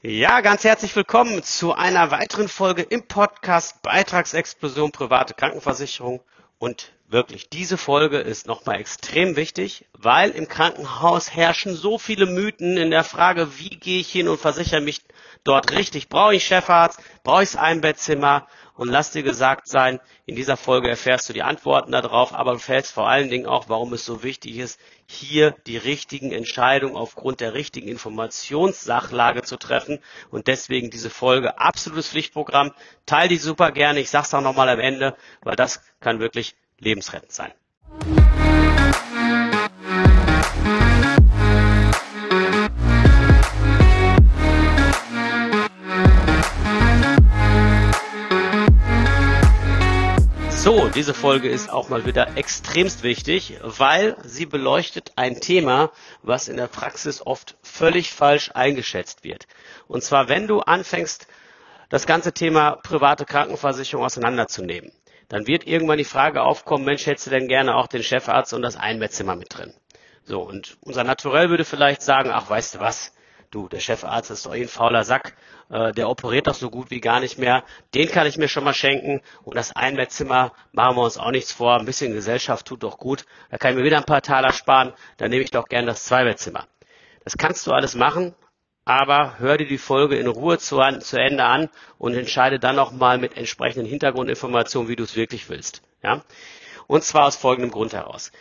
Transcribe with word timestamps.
Ja, 0.00 0.42
ganz 0.42 0.62
herzlich 0.62 0.94
willkommen 0.94 1.42
zu 1.42 1.74
einer 1.74 2.12
weiteren 2.12 2.46
Folge 2.46 2.82
im 2.82 3.08
Podcast 3.08 3.82
Beitragsexplosion 3.82 4.92
private 4.92 5.34
Krankenversicherung. 5.34 6.20
Und 6.60 6.92
wirklich, 7.08 7.48
diese 7.48 7.76
Folge 7.76 8.18
ist 8.18 8.46
nochmal 8.46 8.78
extrem 8.78 9.34
wichtig, 9.34 9.86
weil 9.94 10.30
im 10.30 10.46
Krankenhaus 10.46 11.34
herrschen 11.34 11.74
so 11.74 11.98
viele 11.98 12.26
Mythen 12.26 12.76
in 12.76 12.92
der 12.92 13.02
Frage, 13.02 13.58
wie 13.58 13.70
gehe 13.70 13.98
ich 13.98 14.08
hin 14.08 14.28
und 14.28 14.38
versichere 14.38 14.80
mich 14.80 15.02
dort 15.42 15.72
richtig? 15.72 16.08
Brauche 16.08 16.36
ich 16.36 16.46
Chefarzt? 16.46 17.00
Brauche 17.24 17.42
ich 17.42 17.58
Einbettzimmer? 17.58 18.46
Und 18.76 18.90
lass 18.90 19.10
dir 19.10 19.24
gesagt 19.24 19.66
sein, 19.66 19.98
in 20.26 20.36
dieser 20.36 20.56
Folge 20.56 20.88
erfährst 20.88 21.28
du 21.28 21.32
die 21.32 21.42
Antworten 21.42 21.90
darauf, 21.90 22.32
aber 22.32 22.52
du 22.52 22.60
fällst 22.60 22.92
vor 22.92 23.08
allen 23.08 23.30
Dingen 23.30 23.46
auch, 23.46 23.68
warum 23.68 23.92
es 23.94 24.04
so 24.04 24.22
wichtig 24.22 24.58
ist, 24.58 24.78
hier 25.10 25.52
die 25.66 25.78
richtigen 25.78 26.32
Entscheidungen 26.32 26.94
aufgrund 26.94 27.40
der 27.40 27.54
richtigen 27.54 27.88
Informationssachlage 27.88 29.42
zu 29.42 29.56
treffen. 29.56 30.00
Und 30.30 30.46
deswegen 30.46 30.90
diese 30.90 31.10
Folge 31.10 31.58
absolutes 31.58 32.10
Pflichtprogramm. 32.10 32.72
Teil 33.06 33.28
die 33.28 33.38
super 33.38 33.72
gerne. 33.72 34.00
Ich 34.00 34.10
sag's 34.10 34.34
auch 34.34 34.42
nochmal 34.42 34.68
am 34.68 34.80
Ende, 34.80 35.16
weil 35.42 35.56
das 35.56 35.82
kann 36.00 36.20
wirklich 36.20 36.56
lebensrettend 36.78 37.32
sein. 37.32 37.52
Diese 50.98 51.14
Folge 51.14 51.48
ist 51.48 51.70
auch 51.70 51.90
mal 51.90 52.06
wieder 52.06 52.36
extremst 52.36 53.04
wichtig, 53.04 53.56
weil 53.62 54.16
sie 54.24 54.46
beleuchtet 54.46 55.12
ein 55.14 55.40
Thema, 55.40 55.92
was 56.22 56.48
in 56.48 56.56
der 56.56 56.66
Praxis 56.66 57.24
oft 57.24 57.56
völlig 57.62 58.12
falsch 58.12 58.50
eingeschätzt 58.52 59.22
wird. 59.22 59.46
Und 59.86 60.02
zwar, 60.02 60.28
wenn 60.28 60.48
du 60.48 60.58
anfängst, 60.58 61.28
das 61.88 62.04
ganze 62.04 62.32
Thema 62.32 62.72
private 62.82 63.26
Krankenversicherung 63.26 64.04
auseinanderzunehmen, 64.04 64.90
dann 65.28 65.46
wird 65.46 65.68
irgendwann 65.68 65.98
die 65.98 66.04
Frage 66.04 66.42
aufkommen, 66.42 66.84
Mensch, 66.84 67.06
hättest 67.06 67.28
du 67.28 67.30
denn 67.30 67.46
gerne 67.46 67.76
auch 67.76 67.86
den 67.86 68.02
Chefarzt 68.02 68.52
und 68.52 68.62
das 68.62 68.74
Einbettzimmer 68.74 69.36
mit 69.36 69.56
drin? 69.56 69.72
So, 70.24 70.40
und 70.40 70.78
unser 70.80 71.04
Naturell 71.04 71.48
würde 71.48 71.64
vielleicht 71.64 72.02
sagen, 72.02 72.30
ach, 72.32 72.50
weißt 72.50 72.74
du 72.74 72.80
was, 72.80 73.12
du, 73.50 73.68
der 73.68 73.80
Chefarzt 73.80 74.30
ist 74.30 74.46
doch 74.46 74.54
eh 74.54 74.62
ein 74.62 74.68
fauler 74.68 75.04
Sack, 75.04 75.36
äh, 75.70 75.92
der 75.92 76.08
operiert 76.08 76.46
doch 76.46 76.54
so 76.54 76.70
gut 76.70 76.90
wie 76.90 77.00
gar 77.00 77.20
nicht 77.20 77.38
mehr, 77.38 77.64
den 77.94 78.08
kann 78.08 78.26
ich 78.26 78.38
mir 78.38 78.48
schon 78.48 78.64
mal 78.64 78.74
schenken 78.74 79.20
und 79.42 79.56
das 79.56 79.74
Einbettzimmer 79.74 80.52
machen 80.72 80.96
wir 80.96 81.02
uns 81.02 81.18
auch 81.18 81.30
nichts 81.30 81.52
vor, 81.52 81.78
ein 81.78 81.86
bisschen 81.86 82.12
Gesellschaft 82.12 82.66
tut 82.66 82.82
doch 82.82 82.98
gut, 82.98 83.24
da 83.50 83.58
kann 83.58 83.72
ich 83.72 83.78
mir 83.78 83.84
wieder 83.84 83.98
ein 83.98 84.04
paar 84.04 84.22
Taler 84.22 84.52
sparen, 84.52 84.92
dann 85.16 85.30
nehme 85.30 85.42
ich 85.42 85.50
doch 85.50 85.68
gern 85.68 85.86
das 85.86 86.04
Zweibettzimmer. 86.04 86.66
Das 87.24 87.36
kannst 87.36 87.66
du 87.66 87.72
alles 87.72 87.94
machen, 87.94 88.34
aber 88.84 89.38
hör 89.38 89.58
dir 89.58 89.66
die 89.66 89.76
Folge 89.76 90.16
in 90.16 90.26
Ruhe 90.26 90.58
zu, 90.58 90.80
an, 90.80 91.02
zu 91.02 91.20
Ende 91.20 91.44
an 91.44 91.68
und 91.98 92.14
entscheide 92.14 92.58
dann 92.58 92.76
nochmal 92.76 93.18
mit 93.18 93.36
entsprechenden 93.36 93.86
Hintergrundinformationen, 93.86 94.88
wie 94.88 94.96
du 94.96 95.04
es 95.04 95.14
wirklich 95.14 95.50
willst. 95.50 95.82
Ja? 96.02 96.22
Und 96.86 97.04
zwar 97.04 97.26
aus 97.26 97.36
folgendem 97.36 97.70
Grund 97.70 97.92
heraus. 97.92 98.32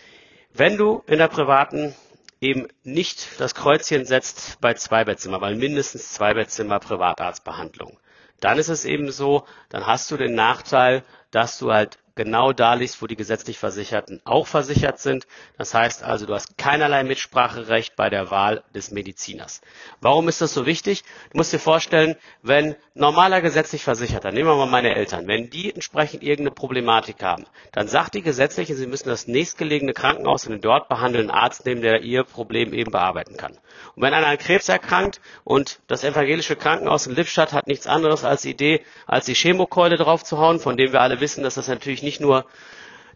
Wenn 0.53 0.78
du 0.78 1.03
in 1.05 1.17
der 1.17 1.28
privaten 1.28 1.94
eben 2.41 2.67
nicht 2.83 3.39
das 3.39 3.55
Kreuzchen 3.55 4.05
setzt 4.05 4.59
bei 4.61 4.73
Zweibettzimmer, 4.73 5.41
weil 5.41 5.55
mindestens 5.55 6.13
Zweibettzimmer 6.13 6.79
Privatarztbehandlung. 6.79 7.99
Dann 8.39 8.59
ist 8.59 8.69
es 8.69 8.85
eben 8.85 9.11
so, 9.11 9.45
dann 9.69 9.88
hast 9.88 10.11
du 10.11 10.17
den 10.17 10.35
Nachteil, 10.35 11.03
dass 11.31 11.57
du 11.57 11.73
halt 11.73 11.97
genau 12.17 12.51
da 12.51 12.73
liegst, 12.73 13.01
wo 13.01 13.07
die 13.07 13.15
gesetzlich 13.15 13.57
Versicherten 13.57 14.19
auch 14.25 14.47
versichert 14.47 14.99
sind. 14.99 15.25
Das 15.57 15.73
heißt 15.73 16.03
also, 16.03 16.25
du 16.25 16.33
hast 16.33 16.57
keinerlei 16.57 17.03
Mitspracherecht 17.05 17.95
bei 17.95 18.09
der 18.09 18.29
Wahl 18.29 18.63
des 18.75 18.91
Mediziners. 18.91 19.61
Warum 20.01 20.27
ist 20.27 20.41
das 20.41 20.53
so 20.53 20.65
wichtig? 20.65 21.03
Du 21.31 21.38
musst 21.38 21.53
dir 21.53 21.59
vorstellen, 21.59 22.15
wenn 22.41 22.75
normaler 22.93 23.41
gesetzlich 23.41 23.83
Versicherter, 23.83 24.31
nehmen 24.31 24.49
wir 24.49 24.55
mal 24.57 24.65
meine 24.65 24.95
Eltern, 24.95 25.27
wenn 25.27 25.49
die 25.49 25.73
entsprechend 25.73 26.23
irgendeine 26.23 26.51
Problematik 26.51 27.23
haben, 27.23 27.45
dann 27.71 27.88
sagt 27.88 28.15
die 28.15 28.21
gesetzliche, 28.21 28.75
sie 28.75 28.88
müssen 28.88 29.07
das 29.07 29.27
nächstgelegene 29.27 29.94
Krankenhaus 29.94 30.45
und 30.45 30.51
den 30.51 30.61
dort 30.61 30.89
behandelnden 30.89 31.31
Arzt 31.31 31.66
nehmen, 31.66 31.81
der 31.81 32.01
ihr 32.01 32.23
Problem 32.23 32.73
eben 32.73 32.91
bearbeiten 32.91 33.38
kann. 33.38 33.53
Und 33.95 34.01
wenn 34.01 34.13
einer 34.13 34.27
an 34.27 34.38
Krebs 34.38 34.67
erkrankt 34.69 35.22
und 35.44 35.79
das 35.88 36.03
evangelische 36.03 36.56
Krankenhaus 36.56 37.07
in 37.07 37.16
Lippstadt 37.16 37.53
hat 37.53 37.67
nichts 37.67 37.88
anderes 37.88 38.23
als 38.23 38.41
die 38.41 38.51
Idee, 38.51 38.81
als 39.06 39.25
die 39.25 39.35
Chemokeule 39.35 39.97
draufzuhauen, 39.97 40.59
von 40.59 40.77
dem 40.77 40.91
wir 40.91 41.01
alle 41.01 41.19
wissen, 41.22 41.44
dass 41.44 41.56
das 41.56 41.67
natürlich 41.67 42.01
nicht 42.07 42.22
nur 42.22 42.45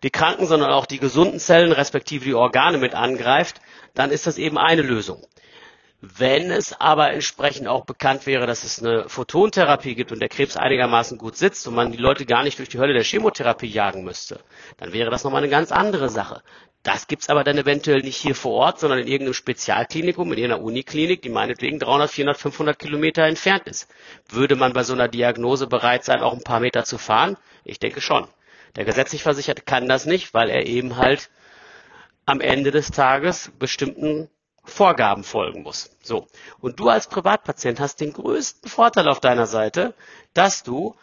die 0.04 0.10
kranken, 0.10 0.46
sondern 0.46 0.72
auch 0.72 0.86
die 0.86 1.00
gesunden 1.00 1.40
Zellen 1.40 1.72
respektive 1.72 2.26
die 2.26 2.34
Organe 2.34 2.78
mit 2.78 2.94
angreift, 2.94 3.62
dann 3.94 4.12
ist 4.12 4.28
das 4.28 4.38
eben 4.38 4.58
eine 4.58 4.82
Lösung. 4.82 5.26
Wenn 6.04 6.50
es 6.50 6.74
aber 6.82 7.12
entsprechend 7.12 7.68
auch 7.68 7.86
bekannt 7.86 8.26
wäre, 8.26 8.48
dass 8.48 8.64
es 8.64 8.82
eine 8.82 9.08
Photontherapie 9.08 9.94
gibt 9.94 10.12
und 10.12 10.20
der 10.20 10.30
Krebs 10.30 10.58
einigermaßen 10.58 11.20
gut 11.20 11.38
sitzt 11.38 11.68
und 11.68 11.76
man 11.76 11.92
die 11.92 12.00
Leute 12.00 12.26
gar 12.26 12.42
nicht 12.44 12.58
durch 12.58 12.70
die 12.70 12.80
Hölle 12.80 12.94
der 12.94 13.04
Chemotherapie 13.04 13.68
jagen 13.68 14.04
müsste, 14.04 14.40
dann 14.78 14.94
wäre 14.94 15.12
das 15.12 15.24
nochmal 15.24 15.44
eine 15.44 15.52
ganz 15.52 15.72
andere 15.72 16.10
Sache. 16.10 16.42
Das 16.82 17.06
gibt's 17.06 17.30
aber 17.30 17.44
dann 17.44 17.60
eventuell 17.60 18.02
nicht 18.02 18.18
hier 18.18 18.34
vor 18.34 18.54
Ort, 18.54 18.80
sondern 18.80 18.98
in 18.98 19.08
irgendeinem 19.08 19.36
Spezialklinikum, 19.36 20.32
in 20.32 20.40
irgendeiner 20.40 20.64
Uniklinik, 20.64 21.22
die 21.22 21.30
meinetwegen 21.30 21.78
300, 21.78 22.10
400, 22.10 22.38
500 22.38 22.80
Kilometer 22.80 23.24
entfernt 23.26 23.68
ist. 23.68 23.88
Würde 24.28 24.56
man 24.56 24.74
bei 24.74 24.82
so 24.82 24.94
einer 24.94 25.08
Diagnose 25.08 25.68
bereit 25.68 26.04
sein, 26.04 26.22
auch 26.22 26.34
ein 26.34 26.44
paar 26.44 26.60
Meter 26.62 26.84
zu 26.84 26.98
fahren? 26.98 27.38
Ich 27.64 27.78
denke 27.78 28.02
schon. 28.02 28.28
Der 28.76 28.86
gesetzlich 28.86 29.24
Versicherte 29.24 29.62
kann 29.62 29.88
das 29.88 30.06
nicht, 30.06 30.34
weil 30.34 30.50
er 30.50 30.66
eben 30.66 30.98
halt 30.98 31.30
am 32.26 32.42
Ende 32.42 32.72
des 32.72 32.92
Tages 32.92 33.52
bestimmten 33.60 34.30
Vorgaben 34.64 35.24
folgen 35.24 35.64
muss. 35.64 35.98
So. 36.02 36.28
Und 36.60 36.80
du 36.80 36.90
als 36.90 37.08
Privatpatient 37.08 37.80
hast 37.80 38.00
den 38.00 38.14
größten 38.14 38.70
Vorteil 38.70 39.08
auf 39.08 39.20
deiner 39.20 39.48
Seite, 39.48 39.94
dass 40.34 40.64
du 40.64 40.96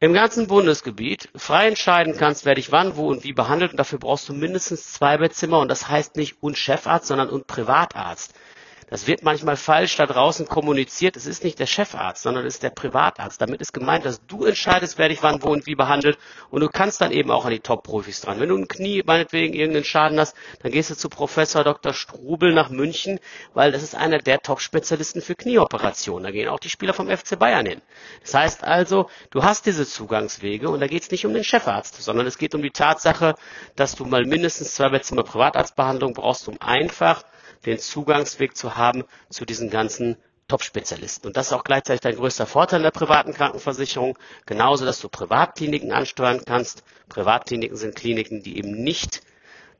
im 0.00 0.12
ganzen 0.14 0.46
Bundesgebiet 0.46 1.28
frei 1.34 1.68
entscheiden 1.68 2.16
kannst, 2.16 2.44
wer 2.44 2.54
dich 2.54 2.72
wann, 2.72 2.96
wo 2.96 3.08
und 3.08 3.24
wie 3.24 3.32
behandelt. 3.32 3.72
Und 3.72 3.76
dafür 3.78 3.98
brauchst 3.98 4.28
du 4.28 4.32
mindestens 4.32 4.92
zwei 4.92 5.18
Bettzimmer. 5.18 5.60
Und 5.60 5.68
das 5.68 5.88
heißt 5.88 6.16
nicht 6.16 6.42
und 6.42 6.56
Chefarzt, 6.56 7.06
sondern 7.06 7.28
und 7.28 7.46
Privatarzt. 7.46 8.34
Das 8.90 9.06
wird 9.06 9.22
manchmal 9.22 9.56
falsch 9.56 9.96
da 9.96 10.06
draußen 10.06 10.48
kommuniziert. 10.48 11.16
Es 11.16 11.26
ist 11.26 11.44
nicht 11.44 11.60
der 11.60 11.66
Chefarzt, 11.66 12.24
sondern 12.24 12.44
es 12.44 12.54
ist 12.54 12.64
der 12.64 12.70
Privatarzt. 12.70 13.40
Damit 13.40 13.60
ist 13.60 13.72
gemeint, 13.72 14.04
dass 14.04 14.26
du 14.26 14.44
entscheidest, 14.44 14.98
wer 14.98 15.08
dich 15.08 15.22
wann, 15.22 15.40
wo 15.44 15.50
und 15.50 15.66
wie 15.66 15.76
behandelt. 15.76 16.18
Und 16.50 16.60
du 16.60 16.68
kannst 16.68 17.00
dann 17.00 17.12
eben 17.12 17.30
auch 17.30 17.44
an 17.44 17.52
die 17.52 17.60
Top-Profis 17.60 18.20
dran. 18.20 18.40
Wenn 18.40 18.48
du 18.48 18.56
ein 18.56 18.66
Knie 18.66 19.04
meinetwegen 19.06 19.54
irgendeinen 19.54 19.84
Schaden 19.84 20.18
hast, 20.18 20.34
dann 20.62 20.72
gehst 20.72 20.90
du 20.90 20.96
zu 20.96 21.08
Professor 21.08 21.62
Dr. 21.62 21.94
Strubel 21.94 22.52
nach 22.52 22.68
München, 22.68 23.20
weil 23.54 23.70
das 23.70 23.84
ist 23.84 23.94
einer 23.94 24.18
der 24.18 24.40
Top-Spezialisten 24.40 25.22
für 25.22 25.36
Knieoperationen. 25.36 26.24
Da 26.24 26.32
gehen 26.32 26.48
auch 26.48 26.58
die 26.58 26.68
Spieler 26.68 26.92
vom 26.92 27.08
FC 27.08 27.38
Bayern 27.38 27.66
hin. 27.66 27.82
Das 28.22 28.34
heißt 28.34 28.64
also, 28.64 29.08
du 29.30 29.44
hast 29.44 29.66
diese 29.66 29.86
Zugangswege 29.86 30.68
und 30.68 30.80
da 30.80 30.88
geht 30.88 31.04
es 31.04 31.10
nicht 31.12 31.24
um 31.24 31.32
den 31.32 31.44
Chefarzt, 31.44 32.02
sondern 32.02 32.26
es 32.26 32.38
geht 32.38 32.56
um 32.56 32.62
die 32.62 32.72
Tatsache, 32.72 33.36
dass 33.76 33.94
du 33.94 34.04
mal 34.04 34.24
mindestens 34.24 34.74
zwei 34.74 34.88
Bettzimmer 34.88 35.22
Privatarztbehandlung 35.22 36.12
brauchst, 36.12 36.48
um 36.48 36.60
einfach 36.60 37.22
den 37.66 37.78
Zugangsweg 37.78 38.56
zu 38.56 38.76
haben 38.76 39.04
zu 39.28 39.44
diesen 39.44 39.70
ganzen 39.70 40.16
Top-Spezialisten. 40.48 41.28
Und 41.28 41.36
das 41.36 41.48
ist 41.48 41.52
auch 41.52 41.64
gleichzeitig 41.64 42.00
dein 42.00 42.16
größter 42.16 42.46
Vorteil 42.46 42.82
der 42.82 42.90
privaten 42.90 43.32
Krankenversicherung. 43.32 44.18
Genauso, 44.46 44.84
dass 44.84 45.00
du 45.00 45.08
Privatkliniken 45.08 45.92
ansteuern 45.92 46.42
kannst. 46.44 46.82
Privatkliniken 47.08 47.76
sind 47.76 47.94
Kliniken, 47.94 48.42
die 48.42 48.58
eben 48.58 48.72
nicht 48.82 49.22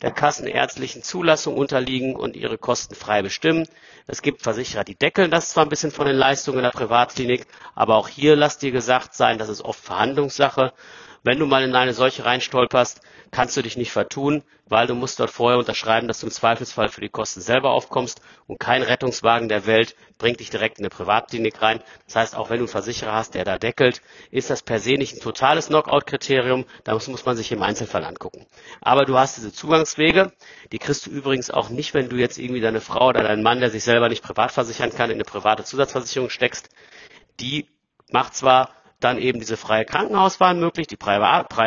der 0.02 0.12
kassenärztlichen 0.12 1.02
Zulassung 1.02 1.56
unterliegen 1.56 2.16
und 2.16 2.36
ihre 2.36 2.56
Kosten 2.56 2.94
frei 2.94 3.22
bestimmen. 3.22 3.66
Es 4.06 4.22
gibt 4.22 4.42
Versicherer, 4.42 4.84
die 4.84 4.94
deckeln 4.94 5.30
das 5.30 5.50
zwar 5.50 5.66
ein 5.66 5.68
bisschen 5.68 5.90
von 5.90 6.06
den 6.06 6.16
Leistungen 6.16 6.62
der 6.62 6.70
Privatklinik, 6.70 7.46
aber 7.74 7.96
auch 7.96 8.08
hier 8.08 8.36
lass 8.36 8.58
dir 8.58 8.70
gesagt 8.70 9.14
sein, 9.14 9.38
das 9.38 9.48
ist 9.48 9.62
oft 9.62 9.80
Verhandlungssache. 9.80 10.72
Wenn 11.22 11.38
du 11.38 11.46
mal 11.46 11.62
in 11.62 11.74
eine 11.74 11.92
solche 11.92 12.24
reinstolperst, 12.24 13.02
kannst 13.30 13.56
du 13.56 13.62
dich 13.62 13.76
nicht 13.76 13.92
vertun, 13.92 14.42
weil 14.66 14.86
du 14.86 14.94
musst 14.94 15.20
dort 15.20 15.30
vorher 15.30 15.58
unterschreiben, 15.58 16.08
dass 16.08 16.20
du 16.20 16.26
im 16.26 16.32
Zweifelsfall 16.32 16.88
für 16.88 17.00
die 17.00 17.08
Kosten 17.08 17.40
selber 17.40 17.70
aufkommst 17.70 18.22
und 18.46 18.58
kein 18.58 18.82
Rettungswagen 18.82 19.48
der 19.48 19.66
Welt 19.66 19.96
bringt 20.16 20.40
dich 20.40 20.50
direkt 20.50 20.78
in 20.78 20.84
eine 20.84 20.90
Privatklinik 20.90 21.60
rein. 21.60 21.82
Das 22.06 22.16
heißt, 22.16 22.36
auch 22.36 22.48
wenn 22.48 22.58
du 22.58 22.64
einen 22.64 22.68
Versicherer 22.68 23.12
hast, 23.12 23.34
der 23.34 23.44
da 23.44 23.58
deckelt, 23.58 24.00
ist 24.30 24.48
das 24.48 24.62
per 24.62 24.78
se 24.78 24.94
nicht 24.94 25.16
ein 25.16 25.20
totales 25.20 25.68
Knockout-Kriterium. 25.68 26.64
Da 26.84 26.94
muss, 26.94 27.08
muss 27.08 27.26
man 27.26 27.36
sich 27.36 27.52
im 27.52 27.62
Einzelfall 27.62 28.04
angucken. 28.04 28.46
Aber 28.80 29.04
du 29.04 29.18
hast 29.18 29.36
diese 29.36 29.52
Zugangswege. 29.52 30.32
Die 30.72 30.78
kriegst 30.78 31.06
du 31.06 31.10
übrigens 31.10 31.50
auch 31.50 31.68
nicht, 31.68 31.92
wenn 31.92 32.08
du 32.08 32.16
jetzt 32.16 32.38
irgendwie 32.38 32.60
deine 32.60 32.80
Frau 32.80 33.08
oder 33.08 33.22
deinen 33.22 33.42
Mann, 33.42 33.60
der 33.60 33.70
sich 33.70 33.84
selber 33.84 34.08
nicht 34.08 34.22
privat 34.22 34.52
versichern 34.52 34.90
kann, 34.90 35.10
in 35.10 35.16
eine 35.16 35.24
private 35.24 35.64
Zusatzversicherung 35.64 36.30
steckst. 36.30 36.70
Die 37.40 37.66
macht 38.10 38.34
zwar 38.34 38.70
dann 39.00 39.18
eben 39.18 39.40
diese 39.40 39.56
freie 39.56 39.84
Krankenhauswahl 39.84 40.54
möglich, 40.54 40.86
die 40.86 40.96
freie 40.98 41.20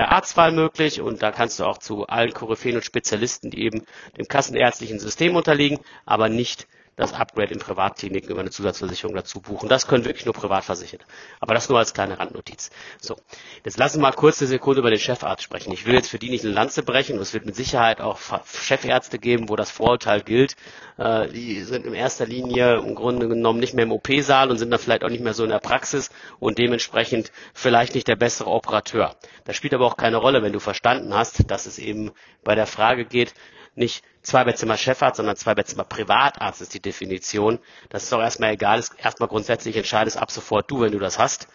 Arztwahl 0.09 0.51
möglich 0.51 1.01
und 1.01 1.21
da 1.21 1.31
kannst 1.31 1.59
du 1.59 1.65
auch 1.65 1.77
zu 1.79 2.07
allen 2.07 2.33
Koryphäen 2.33 2.75
und 2.75 2.85
Spezialisten, 2.85 3.49
die 3.49 3.63
eben 3.63 3.83
dem 4.17 4.27
kassenärztlichen 4.27 4.99
System 4.99 5.35
unterliegen, 5.35 5.79
aber 6.05 6.29
nicht 6.29 6.67
das 6.95 7.13
Upgrade 7.13 7.53
in 7.53 7.59
Privatkliniken 7.59 8.29
über 8.29 8.41
eine 8.41 8.51
Zusatzversicherung 8.51 9.15
dazu 9.15 9.41
buchen. 9.41 9.67
Das 9.69 9.87
können 9.87 10.05
wirklich 10.05 10.25
nur 10.25 10.33
Privatversicherte. 10.33 11.05
Aber 11.39 11.53
das 11.53 11.69
nur 11.69 11.79
als 11.79 11.93
kleine 11.93 12.19
Randnotiz. 12.19 12.69
So, 13.01 13.17
jetzt 13.63 13.77
lassen 13.77 13.97
wir 13.97 14.03
mal 14.03 14.11
kurz 14.11 14.41
eine 14.41 14.47
Sekunde 14.47 14.79
über 14.81 14.89
den 14.91 14.99
Chefarzt 14.99 15.43
sprechen. 15.43 15.71
Ich 15.73 15.85
will 15.85 15.95
jetzt 15.95 16.09
für 16.09 16.19
die 16.19 16.29
nicht 16.29 16.45
eine 16.45 16.53
Lanze 16.53 16.83
brechen. 16.83 17.17
Es 17.19 17.33
wird 17.33 17.45
mit 17.45 17.55
Sicherheit 17.55 17.99
auch 17.99 18.19
Chefärzte 18.45 19.17
geben, 19.17 19.49
wo 19.49 19.55
das 19.55 19.71
Vorurteil 19.71 20.21
gilt. 20.21 20.55
Äh, 20.97 21.29
die 21.29 21.61
sind 21.63 21.85
in 21.85 21.93
erster 21.93 22.25
Linie 22.27 22.75
im 22.77 22.93
Grunde 22.95 23.27
genommen 23.27 23.59
nicht 23.59 23.73
mehr 23.73 23.83
im 23.85 23.91
OP-Saal 23.91 24.51
und 24.51 24.57
sind 24.59 24.69
dann 24.69 24.79
vielleicht 24.79 25.03
auch 25.03 25.09
nicht 25.09 25.23
mehr 25.23 25.33
so 25.33 25.43
in 25.43 25.49
der 25.49 25.59
Praxis 25.59 26.09
und 26.39 26.57
dementsprechend 26.59 27.31
vielleicht 27.53 27.95
nicht 27.95 28.07
der 28.07 28.15
bessere 28.15 28.49
Operateur. 28.49 29.15
Das 29.45 29.55
spielt 29.55 29.73
aber 29.73 29.85
auch 29.85 29.97
keine 29.97 30.17
Rolle, 30.17 30.43
wenn 30.43 30.53
du 30.53 30.59
verstanden 30.59 31.13
hast, 31.13 31.49
dass 31.49 31.65
es 31.65 31.79
eben 31.79 32.11
bei 32.43 32.55
der 32.55 32.67
Frage 32.67 33.05
geht, 33.05 33.33
nicht 33.75 34.03
zwei 34.21 34.43
Bettzimmer 34.43 34.77
Chefarzt, 34.77 35.17
sondern 35.17 35.35
zwei 35.35 35.55
Bettzimmer 35.55 35.83
Privatarzt 35.83 36.61
ist 36.61 36.73
die 36.73 36.81
Definition. 36.81 37.59
Das 37.89 38.03
ist 38.03 38.11
doch 38.11 38.21
erstmal 38.21 38.53
egal. 38.53 38.79
Ist 38.79 38.93
erstmal 38.97 39.29
grundsätzlich 39.29 39.75
entscheidest 39.75 40.17
ab 40.17 40.31
sofort 40.31 40.69
du, 40.69 40.81
wenn 40.81 40.91
du 40.91 40.99
das 40.99 41.19
hast, 41.19 41.47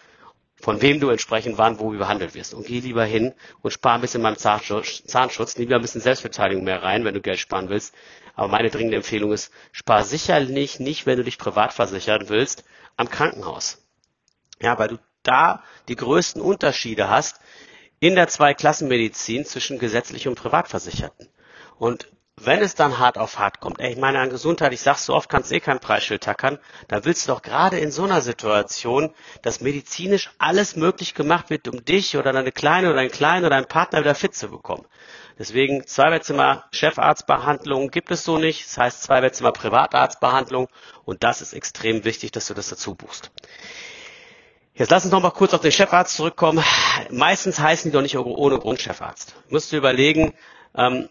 von 0.61 0.81
wem 0.81 0.99
du 0.99 1.09
entsprechend 1.09 1.57
wann, 1.57 1.79
wo 1.79 1.93
wie 1.93 1.97
behandelt 1.97 2.35
wirst. 2.35 2.53
Und 2.53 2.65
geh 2.65 2.79
lieber 2.79 3.05
hin 3.05 3.33
und 3.61 3.71
spar 3.71 3.95
ein 3.95 4.01
bisschen 4.01 4.21
beim 4.21 4.35
Zahnschutz, 4.35 5.03
Zahnschutz, 5.05 5.57
lieber 5.57 5.75
ein 5.75 5.81
bisschen 5.81 6.01
Selbstbeteiligung 6.01 6.63
mehr 6.63 6.83
rein, 6.83 7.05
wenn 7.05 7.13
du 7.13 7.21
Geld 7.21 7.39
sparen 7.39 7.69
willst. 7.69 7.95
Aber 8.35 8.49
meine 8.49 8.69
dringende 8.69 8.97
Empfehlung 8.97 9.31
ist, 9.31 9.51
spar 9.71 10.03
sicherlich 10.03 10.79
nicht, 10.79 11.05
wenn 11.05 11.17
du 11.17 11.23
dich 11.23 11.37
privat 11.37 11.73
versichern 11.73 12.29
willst, 12.29 12.65
am 12.97 13.09
Krankenhaus. 13.09 13.85
Ja, 14.61 14.77
weil 14.77 14.89
du 14.89 14.99
da 15.23 15.63
die 15.87 15.95
größten 15.95 16.41
Unterschiede 16.41 17.09
hast 17.09 17.39
in 17.99 18.15
der 18.15 18.27
Zweiklassenmedizin 18.27 19.45
zwischen 19.45 19.79
gesetzlich 19.79 20.27
und 20.27 20.35
Privatversicherten. 20.35 21.29
Und 21.79 22.07
wenn 22.41 22.59
es 22.61 22.75
dann 22.75 22.99
hart 22.99 23.17
auf 23.17 23.37
hart 23.37 23.59
kommt, 23.59 23.79
ey, 23.81 23.91
ich 23.91 23.97
meine 23.97 24.19
an 24.19 24.29
Gesundheit, 24.29 24.71
ich 24.71 24.81
sag's 24.81 25.05
so 25.05 25.13
oft, 25.13 25.29
kannst 25.29 25.51
eh 25.51 25.59
kein 25.59 25.79
Preisschild 25.79 26.23
tackern, 26.23 26.57
da 26.87 27.03
willst 27.03 27.27
du 27.27 27.33
doch 27.33 27.41
gerade 27.41 27.79
in 27.79 27.91
so 27.91 28.03
einer 28.03 28.21
Situation, 28.21 29.13
dass 29.41 29.59
medizinisch 29.59 30.29
alles 30.37 30.75
möglich 30.75 31.15
gemacht 31.15 31.49
wird, 31.49 31.67
um 31.67 31.83
dich 31.83 32.15
oder 32.15 32.31
deine 32.31 32.51
Kleine 32.51 32.87
oder 32.87 32.97
deinen 32.97 33.11
Kleinen 33.11 33.45
oder 33.45 33.55
deinen 33.55 33.67
Partner 33.67 33.99
wieder 33.99 34.15
fit 34.15 34.35
zu 34.35 34.49
bekommen. 34.49 34.85
Deswegen 35.37 35.85
Zweibettzimmer 35.85 36.65
Chefarztbehandlung 36.71 37.91
gibt 37.91 38.11
es 38.11 38.23
so 38.23 38.37
nicht. 38.37 38.65
Das 38.65 38.77
heißt 38.77 39.03
Zweibettzimmer 39.03 39.51
Privatarztbehandlung 39.51 40.67
und 41.05 41.23
das 41.23 41.41
ist 41.41 41.53
extrem 41.53 42.03
wichtig, 42.03 42.31
dass 42.31 42.47
du 42.47 42.53
das 42.53 42.69
dazu 42.69 42.95
buchst. 42.95 43.31
Jetzt 44.73 44.91
lass 44.91 45.03
uns 45.03 45.11
noch 45.11 45.21
mal 45.21 45.31
kurz 45.31 45.53
auf 45.53 45.61
den 45.61 45.71
Chefarzt 45.71 46.15
zurückkommen. 46.15 46.63
Meistens 47.09 47.59
heißen 47.59 47.91
die 47.91 47.93
doch 47.93 48.01
nicht 48.01 48.17
ohne 48.17 48.59
Grund 48.59 48.81
Chefarzt. 48.81 49.35
Du 49.47 49.55
musst 49.55 49.71
dir 49.71 49.77
überlegen, 49.77 50.33
ähm, 50.75 51.09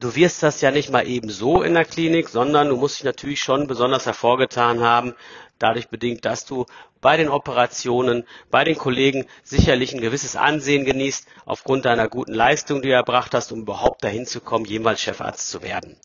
du 0.00 0.14
wirst 0.16 0.42
das 0.42 0.60
ja 0.62 0.70
nicht 0.70 0.90
mal 0.90 1.06
eben 1.06 1.28
so 1.28 1.62
in 1.62 1.74
der 1.74 1.84
Klinik, 1.84 2.28
sondern 2.28 2.68
du 2.68 2.76
musst 2.76 2.98
dich 2.98 3.04
natürlich 3.04 3.40
schon 3.40 3.66
besonders 3.66 4.06
hervorgetan 4.06 4.80
haben, 4.80 5.14
dadurch 5.58 5.88
bedingt, 5.88 6.24
dass 6.24 6.46
du 6.46 6.64
bei 7.02 7.16
den 7.18 7.28
Operationen, 7.28 8.26
bei 8.50 8.64
den 8.64 8.76
Kollegen 8.76 9.26
sicherlich 9.42 9.94
ein 9.94 10.00
gewisses 10.00 10.36
Ansehen 10.36 10.84
genießt, 10.84 11.26
aufgrund 11.44 11.84
deiner 11.84 12.08
guten 12.08 12.32
Leistung, 12.32 12.80
die 12.80 12.88
du 12.88 12.94
erbracht 12.94 13.34
hast, 13.34 13.52
um 13.52 13.60
überhaupt 13.60 14.02
dahin 14.02 14.26
zu 14.26 14.40
kommen, 14.40 14.64
jemals 14.64 15.00
Chefarzt 15.02 15.50
zu 15.50 15.62
werden. 15.62 15.96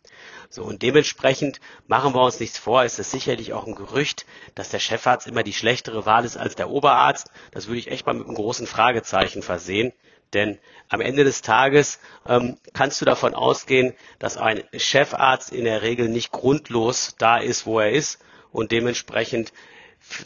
So, 0.49 0.63
und 0.63 0.81
dementsprechend 0.81 1.59
machen 1.87 2.13
wir 2.13 2.21
uns 2.21 2.39
nichts 2.39 2.57
vor, 2.57 2.83
ist 2.83 2.99
es 2.99 3.11
sicherlich 3.11 3.53
auch 3.53 3.65
ein 3.65 3.75
Gerücht, 3.75 4.25
dass 4.55 4.69
der 4.69 4.79
Chefarzt 4.79 5.27
immer 5.27 5.43
die 5.43 5.53
schlechtere 5.53 6.05
Wahl 6.05 6.23
ist 6.23 6.37
als 6.37 6.55
der 6.55 6.69
Oberarzt. 6.69 7.29
Das 7.51 7.67
würde 7.67 7.79
ich 7.79 7.89
echt 7.89 8.05
mal 8.05 8.13
mit 8.13 8.25
einem 8.25 8.35
großen 8.35 8.67
Fragezeichen 8.67 9.41
versehen. 9.41 9.91
Denn 10.33 10.59
am 10.89 11.01
Ende 11.01 11.23
des 11.23 11.41
Tages 11.41 11.99
ähm, 12.27 12.57
kannst 12.73 13.01
du 13.01 13.05
davon 13.05 13.33
ausgehen, 13.33 13.93
dass 14.19 14.37
ein 14.37 14.63
Chefarzt 14.75 15.51
in 15.51 15.65
der 15.65 15.81
Regel 15.81 16.09
nicht 16.09 16.31
grundlos 16.31 17.15
da 17.17 17.37
ist, 17.37 17.65
wo 17.65 17.79
er 17.79 17.91
ist 17.91 18.19
und 18.51 18.71
dementsprechend 18.71 19.51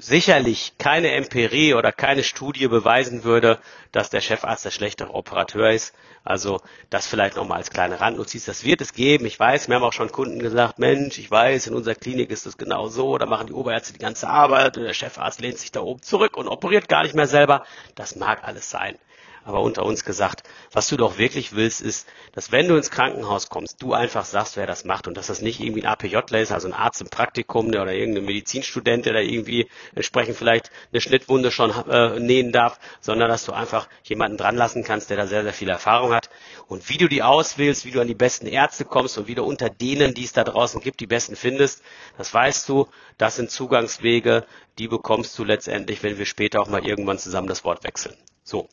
sicherlich 0.01 0.73
keine 0.77 1.11
Empirie 1.11 1.73
oder 1.73 1.91
keine 1.91 2.23
Studie 2.23 2.67
beweisen 2.67 3.23
würde, 3.23 3.59
dass 3.91 4.09
der 4.09 4.21
Chefarzt 4.21 4.65
der 4.65 4.71
schlechtere 4.71 5.13
Operateur 5.13 5.71
ist. 5.71 5.95
Also 6.25 6.59
das 6.89 7.07
vielleicht 7.07 7.37
nochmal 7.37 7.59
als 7.59 7.69
kleine 7.69 8.01
Randnotiz. 8.01 8.45
Das 8.45 8.65
wird 8.65 8.81
es 8.81 8.93
geben. 8.93 9.25
Ich 9.25 9.39
weiß, 9.39 9.69
wir 9.69 9.75
haben 9.75 9.83
auch 9.83 9.93
schon 9.93 10.11
Kunden 10.11 10.39
gesagt, 10.39 10.79
Mensch, 10.79 11.17
ich 11.17 11.31
weiß, 11.31 11.67
in 11.67 11.75
unserer 11.75 11.95
Klinik 11.95 12.29
ist 12.29 12.45
das 12.45 12.57
genau 12.57 12.87
so. 12.87 13.17
Da 13.17 13.25
machen 13.25 13.47
die 13.47 13.53
Oberärzte 13.53 13.93
die 13.93 13.99
ganze 13.99 14.27
Arbeit 14.27 14.77
und 14.77 14.83
der 14.83 14.93
Chefarzt 14.93 15.39
lehnt 15.39 15.57
sich 15.57 15.71
da 15.71 15.79
oben 15.79 16.01
zurück 16.01 16.35
und 16.35 16.49
operiert 16.49 16.89
gar 16.89 17.03
nicht 17.03 17.15
mehr 17.15 17.27
selber. 17.27 17.63
Das 17.95 18.17
mag 18.17 18.43
alles 18.43 18.69
sein 18.69 18.97
aber 19.43 19.61
unter 19.61 19.85
uns 19.85 20.03
gesagt, 20.03 20.43
was 20.71 20.87
du 20.87 20.97
doch 20.97 21.17
wirklich 21.17 21.55
willst, 21.55 21.81
ist, 21.81 22.07
dass 22.33 22.51
wenn 22.51 22.67
du 22.67 22.75
ins 22.75 22.91
Krankenhaus 22.91 23.49
kommst, 23.49 23.81
du 23.81 23.93
einfach 23.93 24.25
sagst, 24.25 24.57
wer 24.57 24.67
das 24.67 24.85
macht 24.85 25.07
und 25.07 25.17
dass 25.17 25.27
das 25.27 25.41
nicht 25.41 25.59
irgendwie 25.59 25.83
ein 25.83 25.87
APJler 25.91 26.41
ist, 26.41 26.51
also 26.51 26.67
ein 26.67 26.73
Arzt 26.73 27.01
im 27.01 27.09
Praktikum 27.09 27.67
oder 27.67 27.93
irgendein 27.93 28.25
Medizinstudent, 28.25 29.05
der 29.05 29.13
da 29.13 29.19
irgendwie 29.19 29.69
entsprechend 29.95 30.37
vielleicht 30.37 30.71
eine 30.91 31.01
Schnittwunde 31.01 31.51
schon 31.51 31.71
äh, 31.89 32.19
nähen 32.19 32.51
darf, 32.51 32.79
sondern 32.99 33.29
dass 33.29 33.45
du 33.45 33.53
einfach 33.53 33.87
jemanden 34.03 34.37
dran 34.37 34.55
lassen 34.55 34.83
kannst, 34.83 35.09
der 35.09 35.17
da 35.17 35.27
sehr, 35.27 35.43
sehr 35.43 35.53
viel 35.53 35.69
Erfahrung 35.69 36.13
hat. 36.13 36.29
Und 36.67 36.89
wie 36.89 36.97
du 36.97 37.07
die 37.07 37.23
auswählst, 37.23 37.85
wie 37.85 37.91
du 37.91 38.01
an 38.01 38.07
die 38.07 38.15
besten 38.15 38.47
Ärzte 38.47 38.85
kommst 38.85 39.17
und 39.17 39.27
wie 39.27 39.35
du 39.35 39.43
unter 39.43 39.69
denen, 39.69 40.13
die 40.13 40.23
es 40.23 40.33
da 40.33 40.43
draußen 40.43 40.81
gibt, 40.81 40.99
die 40.99 41.07
besten 41.07 41.35
findest, 41.35 41.81
das 42.17 42.33
weißt 42.33 42.67
du, 42.69 42.87
das 43.17 43.35
sind 43.35 43.51
Zugangswege, 43.51 44.45
die 44.77 44.87
bekommst 44.87 45.37
du 45.37 45.43
letztendlich, 45.43 46.03
wenn 46.03 46.17
wir 46.17 46.25
später 46.25 46.61
auch 46.61 46.69
mal 46.69 46.85
irgendwann 46.85 47.19
zusammen 47.19 47.47
das 47.47 47.63
Wort 47.63 47.83
wechseln. 47.83 48.15
So. 48.43 48.67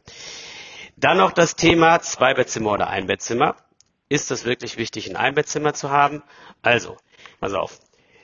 Dann 0.99 1.19
noch 1.19 1.33
das 1.33 1.57
Thema 1.57 2.01
Zwei-Bettzimmer 2.01 2.73
oder 2.73 2.89
Ein-Bettzimmer. 2.89 3.55
Ist 4.09 4.31
es 4.31 4.47
wirklich 4.47 4.79
wichtig, 4.79 5.11
ein 5.11 5.17
Einbettzimmer 5.17 5.75
zu 5.75 5.91
haben? 5.91 6.23
Also, 6.63 6.97
pass 7.39 7.53
auf. 7.53 7.81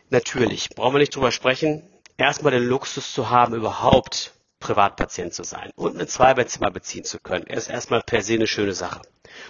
Natürlich, 0.08 0.70
brauchen 0.70 0.94
wir 0.94 1.00
nicht 1.00 1.14
drüber 1.14 1.32
sprechen. 1.32 1.82
Erstmal 2.16 2.52
den 2.52 2.64
Luxus 2.64 3.12
zu 3.12 3.28
haben, 3.28 3.54
überhaupt 3.54 4.32
Privatpatient 4.62 5.34
zu 5.34 5.42
sein 5.42 5.70
und 5.76 6.00
ein 6.00 6.08
Zweibettzimmer 6.08 6.70
beziehen 6.70 7.04
zu 7.04 7.18
können, 7.18 7.46
ist 7.46 7.68
erstmal 7.68 8.02
per 8.02 8.22
se 8.22 8.34
eine 8.34 8.46
schöne 8.46 8.72
Sache. 8.72 9.02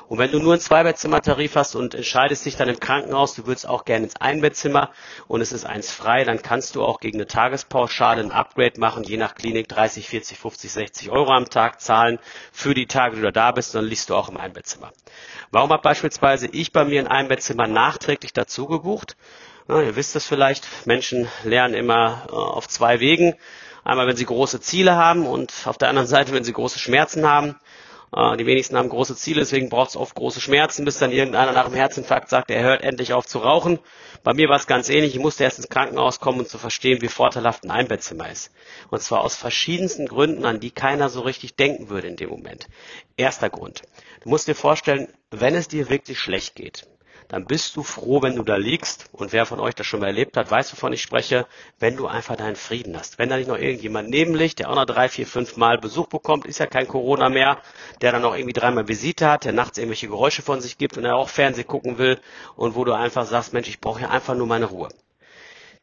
Und 0.08 0.18
wenn 0.18 0.30
du 0.30 0.38
nur 0.38 0.54
ein 0.54 0.60
Zweibettzimmertarif 0.60 1.56
hast 1.56 1.74
und 1.74 1.94
entscheidest 1.94 2.44
dich 2.44 2.56
dann 2.56 2.68
im 2.68 2.80
Krankenhaus, 2.80 3.34
du 3.34 3.46
willst 3.46 3.66
auch 3.66 3.84
gerne 3.84 4.04
ins 4.04 4.16
Einbettzimmer 4.16 4.90
und 5.28 5.40
es 5.40 5.52
ist 5.52 5.64
eins 5.64 5.90
frei, 5.92 6.24
dann 6.24 6.42
kannst 6.42 6.76
du 6.76 6.82
auch 6.82 7.00
gegen 7.00 7.18
eine 7.18 7.26
Tagespauschale 7.26 8.22
ein 8.22 8.32
Upgrade 8.32 8.78
machen, 8.78 9.04
je 9.04 9.16
nach 9.16 9.34
Klinik 9.34 9.68
30, 9.68 10.08
40, 10.08 10.38
50, 10.38 10.72
60 10.72 11.10
Euro 11.10 11.32
am 11.32 11.48
Tag 11.48 11.80
zahlen 11.80 12.18
für 12.52 12.74
die 12.74 12.86
Tage, 12.86 13.16
die 13.16 13.22
du 13.22 13.32
da 13.32 13.52
bist, 13.52 13.74
dann 13.74 13.84
liegst 13.84 14.10
du 14.10 14.14
auch 14.14 14.28
im 14.28 14.36
Einbettzimmer. 14.36 14.92
Warum 15.50 15.70
habe 15.70 15.82
beispielsweise 15.82 16.46
ich 16.46 16.72
bei 16.72 16.84
mir 16.84 17.00
ein 17.00 17.08
Einbettzimmer 17.08 17.66
nachträglich 17.66 18.32
dazu 18.32 18.66
gebucht? 18.66 19.16
Ja, 19.68 19.80
ihr 19.80 19.96
wisst 19.96 20.16
es 20.16 20.26
vielleicht, 20.26 20.66
Menschen 20.86 21.28
lernen 21.44 21.74
immer 21.74 22.26
äh, 22.28 22.32
auf 22.32 22.68
zwei 22.68 23.00
Wegen. 23.00 23.34
Einmal, 23.84 24.06
wenn 24.06 24.16
sie 24.16 24.26
große 24.26 24.60
Ziele 24.60 24.96
haben 24.96 25.26
und 25.26 25.52
auf 25.64 25.78
der 25.78 25.88
anderen 25.88 26.08
Seite, 26.08 26.32
wenn 26.32 26.44
sie 26.44 26.52
große 26.52 26.78
Schmerzen 26.78 27.28
haben. 27.28 27.56
Äh, 28.14 28.36
die 28.36 28.46
wenigsten 28.46 28.76
haben 28.76 28.88
große 28.88 29.16
Ziele, 29.16 29.40
deswegen 29.40 29.68
braucht 29.68 29.90
es 29.90 29.96
oft 29.96 30.14
große 30.14 30.40
Schmerzen, 30.40 30.84
bis 30.84 30.98
dann 30.98 31.12
irgendeiner 31.12 31.52
nach 31.52 31.66
dem 31.66 31.74
Herzinfarkt 31.74 32.28
sagt, 32.28 32.50
er 32.50 32.62
hört 32.62 32.82
endlich 32.82 33.12
auf 33.12 33.26
zu 33.26 33.38
rauchen. 33.38 33.78
Bei 34.22 34.34
mir 34.34 34.48
war 34.48 34.56
es 34.56 34.66
ganz 34.66 34.88
ähnlich. 34.88 35.16
Ich 35.16 35.20
musste 35.20 35.42
erst 35.42 35.58
ins 35.58 35.68
Krankenhaus 35.68 36.20
kommen, 36.20 36.40
um 36.40 36.46
zu 36.46 36.58
verstehen, 36.58 37.02
wie 37.02 37.08
vorteilhaft 37.08 37.64
ein 37.64 37.70
Einbettzimmer 37.70 38.30
ist. 38.30 38.52
Und 38.90 39.02
zwar 39.02 39.22
aus 39.22 39.34
verschiedensten 39.34 40.06
Gründen, 40.06 40.44
an 40.44 40.60
die 40.60 40.70
keiner 40.70 41.08
so 41.08 41.22
richtig 41.22 41.56
denken 41.56 41.88
würde 41.88 42.06
in 42.06 42.16
dem 42.16 42.30
Moment. 42.30 42.68
Erster 43.16 43.50
Grund. 43.50 43.82
Du 44.22 44.28
musst 44.28 44.46
dir 44.46 44.54
vorstellen, 44.54 45.08
wenn 45.30 45.56
es 45.56 45.66
dir 45.66 45.88
wirklich 45.88 46.20
schlecht 46.20 46.54
geht, 46.54 46.86
dann 47.32 47.46
bist 47.46 47.76
du 47.76 47.82
froh, 47.82 48.20
wenn 48.20 48.36
du 48.36 48.42
da 48.42 48.56
liegst. 48.56 49.08
Und 49.10 49.32
wer 49.32 49.46
von 49.46 49.58
euch 49.58 49.74
das 49.74 49.86
schon 49.86 50.00
mal 50.00 50.08
erlebt 50.08 50.36
hat, 50.36 50.50
weiß, 50.50 50.70
wovon 50.74 50.92
ich 50.92 51.00
spreche, 51.00 51.46
wenn 51.78 51.96
du 51.96 52.06
einfach 52.06 52.36
deinen 52.36 52.56
Frieden 52.56 52.94
hast. 52.94 53.18
Wenn 53.18 53.30
da 53.30 53.38
nicht 53.38 53.48
noch 53.48 53.56
irgendjemand 53.56 54.10
neben 54.10 54.36
der 54.58 54.68
auch 54.68 54.74
noch 54.74 54.84
drei, 54.84 55.08
vier, 55.08 55.26
fünf 55.26 55.56
Mal 55.56 55.78
Besuch 55.78 56.08
bekommt, 56.08 56.44
ist 56.44 56.58
ja 56.58 56.66
kein 56.66 56.86
Corona 56.86 57.30
mehr, 57.30 57.56
der 58.02 58.12
dann 58.12 58.20
noch 58.20 58.34
irgendwie 58.34 58.52
dreimal 58.52 58.86
Visite 58.86 59.30
hat, 59.30 59.46
der 59.46 59.54
nachts 59.54 59.78
irgendwelche 59.78 60.08
Geräusche 60.08 60.42
von 60.42 60.60
sich 60.60 60.76
gibt 60.76 60.98
und 60.98 61.06
er 61.06 61.16
auch 61.16 61.30
Fernsehen 61.30 61.66
gucken 61.66 61.96
will 61.96 62.20
und 62.54 62.74
wo 62.74 62.84
du 62.84 62.92
einfach 62.92 63.24
sagst, 63.24 63.54
Mensch, 63.54 63.68
ich 63.68 63.80
brauche 63.80 64.00
hier 64.00 64.10
einfach 64.10 64.34
nur 64.34 64.46
meine 64.46 64.66
Ruhe. 64.66 64.90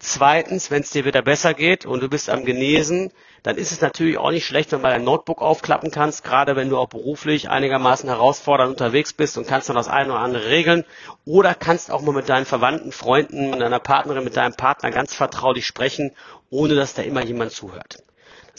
Zweitens, 0.01 0.71
wenn 0.71 0.81
es 0.81 0.91
dir 0.91 1.03
wieder 1.03 1.21
besser 1.21 1.53
geht 1.53 1.85
und 1.85 2.01
du 2.01 2.07
bist 2.07 2.29
am 2.29 2.45
Genesen, 2.45 3.11
dann 3.43 3.57
ist 3.57 3.73
es 3.73 3.81
natürlich 3.81 4.17
auch 4.17 4.31
nicht 4.31 4.45
schlecht, 4.45 4.71
wenn 4.71 4.79
du 4.79 4.83
mal 4.83 4.91
dein 4.91 5.03
Notebook 5.03 5.41
aufklappen 5.41 5.91
kannst, 5.91 6.23
gerade 6.23 6.55
wenn 6.55 6.69
du 6.69 6.77
auch 6.77 6.87
beruflich 6.87 7.49
einigermaßen 7.49 8.07
herausfordernd 8.07 8.71
unterwegs 8.71 9.11
bist 9.11 9.37
und 9.37 9.45
kannst 9.45 9.67
dann 9.67 9.75
das 9.75 9.89
eine 9.89 10.13
oder 10.13 10.21
andere 10.21 10.47
regeln. 10.47 10.85
Oder 11.25 11.53
kannst 11.53 11.91
auch 11.91 12.01
mal 12.01 12.13
mit 12.13 12.29
deinen 12.29 12.45
Verwandten, 12.45 12.93
Freunden, 12.93 13.49
mit 13.51 13.59
deiner 13.59 13.79
Partnerin, 13.79 14.23
mit 14.23 14.37
deinem 14.37 14.55
Partner 14.55 14.89
ganz 14.89 15.13
vertraulich 15.13 15.65
sprechen, 15.65 16.11
ohne 16.49 16.75
dass 16.75 16.93
da 16.93 17.01
immer 17.01 17.23
jemand 17.23 17.51
zuhört. 17.51 18.03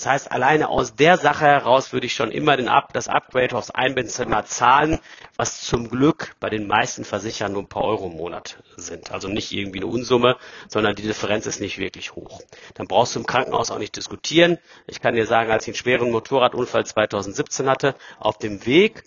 Das 0.01 0.07
heißt, 0.07 0.33
alleine 0.33 0.71
aus 0.71 0.95
der 0.95 1.19
Sache 1.19 1.45
heraus 1.45 1.93
würde 1.93 2.07
ich 2.07 2.15
schon 2.15 2.31
immer 2.31 2.57
den 2.57 2.69
Up, 2.69 2.95
das 2.95 3.07
Upgrade 3.07 3.55
aufs 3.55 3.71
Einbettzimmer 3.71 4.47
zahlen, 4.47 4.99
was 5.37 5.61
zum 5.61 5.91
Glück 5.91 6.37
bei 6.41 6.49
den 6.49 6.67
meisten 6.67 7.05
Versichern 7.05 7.53
nur 7.53 7.61
ein 7.65 7.69
paar 7.69 7.85
Euro 7.85 8.07
im 8.07 8.17
Monat 8.17 8.63
sind. 8.79 9.13
Also 9.13 9.29
nicht 9.29 9.53
irgendwie 9.53 9.81
eine 9.81 9.89
Unsumme, 9.89 10.39
sondern 10.69 10.97
die 10.97 11.03
Differenz 11.03 11.45
ist 11.45 11.61
nicht 11.61 11.77
wirklich 11.77 12.15
hoch. 12.15 12.41
Dann 12.73 12.89
brauchst 12.89 13.15
du 13.15 13.19
im 13.19 13.27
Krankenhaus 13.27 13.71
auch 13.71 13.79
nicht 13.79 13.95
diskutieren. 13.95 14.57
Ich 14.87 15.03
kann 15.03 15.17
dir 15.17 15.27
sagen, 15.27 15.51
als 15.51 15.65
ich 15.65 15.69
einen 15.69 15.77
schweren 15.77 16.11
Motorradunfall 16.11 16.87
2017 16.87 17.69
hatte, 17.69 17.95
auf 18.19 18.39
dem 18.39 18.65
Weg 18.65 19.05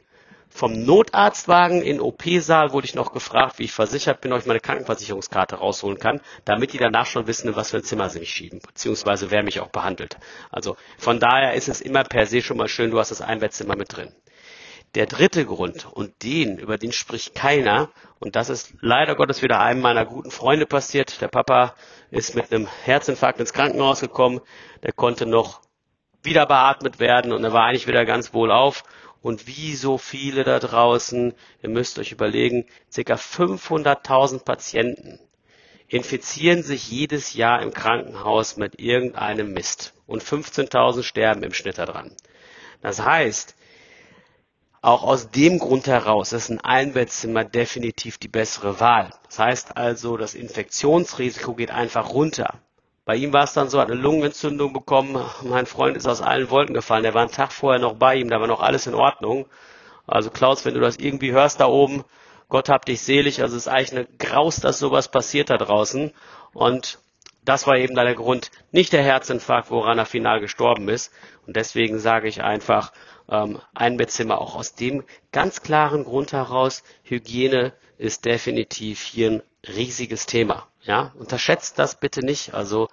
Vom 0.55 0.85
Notarztwagen 0.85 1.81
in 1.81 1.99
OP-Saal 1.99 2.73
wurde 2.73 2.85
ich 2.85 2.93
noch 2.93 3.11
gefragt, 3.11 3.57
wie 3.57 3.63
ich 3.63 3.71
versichert 3.71 4.21
bin, 4.21 4.31
ob 4.33 4.39
ich 4.39 4.45
meine 4.45 4.59
Krankenversicherungskarte 4.59 5.55
rausholen 5.55 5.97
kann, 5.97 6.21
damit 6.45 6.73
die 6.73 6.77
danach 6.77 7.07
schon 7.07 7.25
wissen, 7.25 7.47
in 7.47 7.55
was 7.55 7.71
für 7.71 7.77
ein 7.77 7.83
Zimmer 7.83 8.11
sie 8.11 8.19
mich 8.19 8.29
schieben, 8.29 8.59
beziehungsweise 8.59 9.31
wer 9.31 9.41
mich 9.41 9.61
auch 9.61 9.69
behandelt. 9.69 10.17
Also 10.51 10.77
von 10.99 11.19
daher 11.19 11.55
ist 11.55 11.69
es 11.69 11.81
immer 11.81 12.03
per 12.03 12.27
se 12.27 12.43
schon 12.43 12.57
mal 12.57 12.67
schön, 12.67 12.91
du 12.91 12.99
hast 12.99 13.09
das 13.09 13.21
Einbettzimmer 13.21 13.75
mit 13.75 13.97
drin. 13.97 14.13
Der 14.93 15.07
dritte 15.07 15.43
Grund, 15.43 15.87
und 15.91 16.21
den, 16.21 16.59
über 16.59 16.77
den 16.77 16.91
spricht 16.91 17.33
keiner, 17.33 17.89
und 18.19 18.35
das 18.35 18.49
ist 18.49 18.75
leider 18.79 19.15
Gottes 19.15 19.41
wieder 19.41 19.59
einem 19.59 19.81
meiner 19.81 20.05
guten 20.05 20.29
Freunde 20.29 20.67
passiert. 20.67 21.19
Der 21.19 21.29
Papa 21.29 21.73
ist 22.11 22.35
mit 22.35 22.53
einem 22.53 22.67
Herzinfarkt 22.83 23.39
ins 23.39 23.53
Krankenhaus 23.53 24.01
gekommen, 24.01 24.39
der 24.83 24.91
konnte 24.91 25.25
noch 25.25 25.61
wieder 26.21 26.45
beatmet 26.45 26.99
werden 26.99 27.33
und 27.33 27.43
er 27.43 27.53
war 27.53 27.65
eigentlich 27.65 27.87
wieder 27.87 28.05
ganz 28.05 28.35
wohl 28.35 28.51
auf 28.51 28.83
und 29.23 29.47
wie 29.47 29.75
so 29.75 29.97
viele 29.97 30.43
da 30.43 30.59
draußen, 30.59 31.33
ihr 31.63 31.69
müsst 31.69 31.97
euch 31.97 32.11
überlegen, 32.11 32.65
ca. 32.93 33.15
500.000 33.15 34.43
Patienten 34.43 35.17
infizieren 35.87 36.61
sich 36.61 36.91
jedes 36.91 37.33
Jahr 37.33 37.61
im 37.61 37.73
Krankenhaus 37.73 38.57
mit 38.57 38.79
irgendeinem 38.79 39.53
Mist 39.53 39.93
und 40.07 40.21
15.000 40.21 41.03
sterben 41.03 41.43
im 41.43 41.53
Schnitt 41.53 41.77
daran. 41.77 42.11
Das 42.81 43.01
heißt, 43.01 43.55
auch 44.81 45.03
aus 45.03 45.31
dem 45.31 45.57
Grund 45.57 45.87
heraus 45.87 46.33
ist 46.33 46.49
ein 46.49 46.59
Einbettzimmer 46.59 47.45
definitiv 47.45 48.17
die 48.17 48.27
bessere 48.27 48.81
Wahl. 48.81 49.13
Das 49.27 49.39
heißt 49.39 49.77
also, 49.77 50.17
das 50.17 50.33
Infektionsrisiko 50.33 51.53
geht 51.53 51.71
einfach 51.71 52.09
runter. 52.09 52.59
Bei 53.05 53.15
ihm 53.15 53.33
war 53.33 53.43
es 53.43 53.53
dann 53.53 53.69
so, 53.69 53.79
hat 53.79 53.91
eine 53.91 53.99
Lungenentzündung 53.99 54.71
bekommen. 54.71 55.21
Mein 55.43 55.65
Freund 55.65 55.97
ist 55.97 56.07
aus 56.07 56.21
allen 56.21 56.49
Wolken 56.49 56.73
gefallen. 56.73 57.03
Der 57.03 57.13
war 57.13 57.21
einen 57.21 57.31
Tag 57.31 57.51
vorher 57.51 57.81
noch 57.81 57.95
bei 57.95 58.15
ihm, 58.15 58.29
da 58.29 58.39
war 58.39 58.47
noch 58.47 58.61
alles 58.61 58.87
in 58.87 58.93
Ordnung. 58.93 59.45
Also 60.07 60.29
Klaus, 60.29 60.63
wenn 60.63 60.73
du 60.73 60.79
das 60.79 60.97
irgendwie 60.97 61.33
hörst 61.33 61.59
da 61.59 61.65
oben, 61.65 62.05
Gott 62.47 62.69
hab 62.69 62.85
dich 62.85 63.01
selig. 63.01 63.41
Also 63.41 63.57
es 63.57 63.63
ist 63.63 63.67
eigentlich 63.67 63.91
eine 63.91 64.07
Graus, 64.19 64.57
dass 64.57 64.79
sowas 64.79 65.09
passiert 65.09 65.49
da 65.49 65.57
draußen. 65.57 66.13
Und 66.53 66.99
das 67.43 67.67
war 67.67 67.77
eben 67.77 67.95
da 67.95 68.03
der 68.05 68.15
Grund, 68.15 68.51
nicht 68.71 68.93
der 68.93 69.03
Herzinfarkt, 69.03 69.69
woran 69.69 69.97
er 69.97 70.05
final 70.05 70.39
gestorben 70.39 70.87
ist. 70.87 71.11
Und 71.45 71.57
deswegen 71.57 71.99
sage 71.99 72.29
ich 72.29 72.41
einfach, 72.41 72.93
ähm, 73.29 73.59
ein 73.73 73.97
Bettzimmer 73.97 74.39
auch 74.39 74.55
aus 74.55 74.75
dem 74.75 75.03
ganz 75.31 75.61
klaren 75.61 76.05
Grund 76.05 76.31
heraus, 76.31 76.83
Hygiene 77.03 77.73
ist 77.97 78.23
definitiv 78.25 79.01
hier 79.01 79.31
ein 79.31 79.43
riesiges 79.67 80.25
Thema. 80.25 80.67
Ja, 80.83 81.13
unterschätzt 81.17 81.79
das 81.79 81.99
bitte 81.99 82.21
nicht. 82.25 82.53
Also 82.53 82.89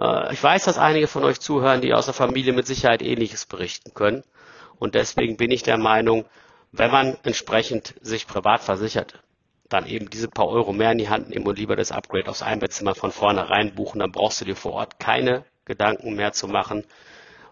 äh, 0.00 0.32
ich 0.32 0.42
weiß, 0.42 0.64
dass 0.64 0.78
einige 0.78 1.06
von 1.06 1.24
euch 1.24 1.40
zuhören, 1.40 1.80
die 1.80 1.94
aus 1.94 2.06
der 2.06 2.14
Familie 2.14 2.52
mit 2.52 2.66
Sicherheit 2.66 3.02
Ähnliches 3.02 3.46
berichten 3.46 3.94
können. 3.94 4.24
Und 4.78 4.94
deswegen 4.94 5.36
bin 5.36 5.50
ich 5.50 5.62
der 5.62 5.78
Meinung, 5.78 6.24
wenn 6.72 6.90
man 6.90 7.16
entsprechend 7.22 7.94
sich 8.00 8.26
privat 8.26 8.62
versichert, 8.62 9.14
dann 9.68 9.86
eben 9.86 10.10
diese 10.10 10.28
paar 10.28 10.48
Euro 10.48 10.72
mehr 10.72 10.92
in 10.92 10.98
die 10.98 11.08
Hand 11.08 11.30
nehmen 11.30 11.46
und 11.46 11.58
lieber 11.58 11.76
das 11.76 11.92
Upgrade 11.92 12.28
aufs 12.28 12.42
Einbettzimmer 12.42 12.94
von 12.94 13.12
vornherein 13.12 13.74
buchen, 13.74 13.98
dann 14.00 14.12
brauchst 14.12 14.40
du 14.40 14.44
dir 14.44 14.56
vor 14.56 14.72
Ort 14.72 14.98
keine 14.98 15.44
Gedanken 15.64 16.14
mehr 16.14 16.32
zu 16.32 16.48
machen, 16.48 16.84